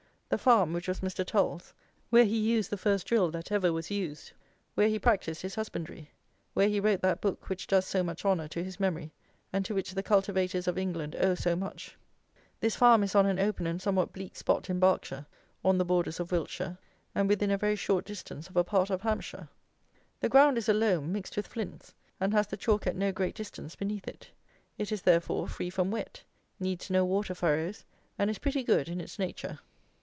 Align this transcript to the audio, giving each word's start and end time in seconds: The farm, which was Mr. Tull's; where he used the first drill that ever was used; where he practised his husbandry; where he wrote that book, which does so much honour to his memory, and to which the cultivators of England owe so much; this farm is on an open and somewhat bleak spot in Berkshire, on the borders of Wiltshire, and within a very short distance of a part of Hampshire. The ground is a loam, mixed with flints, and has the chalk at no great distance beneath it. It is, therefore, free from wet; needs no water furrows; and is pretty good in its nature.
The 0.29 0.37
farm, 0.37 0.71
which 0.71 0.87
was 0.87 1.01
Mr. 1.01 1.25
Tull's; 1.25 1.73
where 2.09 2.23
he 2.23 2.37
used 2.39 2.69
the 2.69 2.77
first 2.77 3.05
drill 3.05 3.31
that 3.31 3.51
ever 3.51 3.73
was 3.73 3.91
used; 3.91 4.31
where 4.75 4.87
he 4.87 4.97
practised 4.97 5.41
his 5.41 5.55
husbandry; 5.55 6.09
where 6.53 6.69
he 6.69 6.79
wrote 6.79 7.01
that 7.01 7.19
book, 7.19 7.49
which 7.49 7.67
does 7.67 7.85
so 7.85 8.01
much 8.01 8.23
honour 8.23 8.47
to 8.47 8.63
his 8.63 8.79
memory, 8.79 9.11
and 9.51 9.65
to 9.65 9.75
which 9.75 9.93
the 9.93 10.01
cultivators 10.01 10.69
of 10.69 10.77
England 10.77 11.17
owe 11.19 11.35
so 11.35 11.57
much; 11.57 11.97
this 12.61 12.77
farm 12.77 13.03
is 13.03 13.13
on 13.13 13.25
an 13.25 13.39
open 13.39 13.67
and 13.67 13.81
somewhat 13.81 14.13
bleak 14.13 14.37
spot 14.37 14.69
in 14.69 14.79
Berkshire, 14.79 15.25
on 15.65 15.77
the 15.77 15.83
borders 15.83 16.17
of 16.17 16.31
Wiltshire, 16.31 16.77
and 17.13 17.27
within 17.27 17.51
a 17.51 17.57
very 17.57 17.75
short 17.75 18.05
distance 18.05 18.47
of 18.47 18.55
a 18.55 18.63
part 18.63 18.89
of 18.89 19.01
Hampshire. 19.01 19.49
The 20.21 20.29
ground 20.29 20.57
is 20.57 20.69
a 20.69 20.73
loam, 20.73 21.11
mixed 21.11 21.35
with 21.35 21.45
flints, 21.47 21.93
and 22.21 22.31
has 22.31 22.47
the 22.47 22.55
chalk 22.55 22.87
at 22.87 22.95
no 22.95 23.11
great 23.11 23.35
distance 23.35 23.75
beneath 23.75 24.07
it. 24.07 24.29
It 24.77 24.93
is, 24.93 25.01
therefore, 25.01 25.49
free 25.49 25.69
from 25.69 25.91
wet; 25.91 26.23
needs 26.57 26.89
no 26.89 27.03
water 27.03 27.35
furrows; 27.35 27.83
and 28.17 28.29
is 28.29 28.39
pretty 28.39 28.63
good 28.63 28.87
in 28.87 29.01
its 29.01 29.19
nature. 29.19 29.59